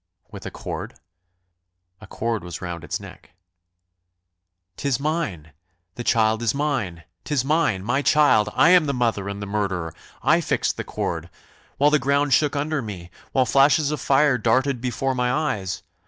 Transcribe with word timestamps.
"With 0.31 0.47
a 0.47 0.49
cord?" 0.49 0.95
"A 2.01 2.07
cord 2.07 2.43
was 2.43 2.59
round 2.59 2.83
its 2.83 2.99
neck." 2.99 3.33
"'Tis 4.75 4.99
mine 4.99 5.51
the 5.93 6.03
child 6.03 6.41
is 6.41 6.55
mine 6.55 7.03
'tis 7.23 7.45
mine 7.45 7.83
my 7.83 8.01
child 8.01 8.49
I 8.55 8.71
am 8.71 8.85
the 8.87 8.95
mother 8.95 9.29
and 9.29 9.43
the 9.43 9.45
murderer 9.45 9.93
I 10.23 10.41
fixed 10.41 10.77
the 10.77 10.83
cord, 10.83 11.29
while 11.77 11.91
the 11.91 11.99
ground 11.99 12.33
shook 12.33 12.55
under 12.55 12.81
me 12.81 13.11
while 13.31 13.45
flashes 13.45 13.91
of 13.91 14.01
fire 14.01 14.39
darted 14.39 14.81
before 14.81 15.13
my 15.13 15.31
eyes! 15.31 15.83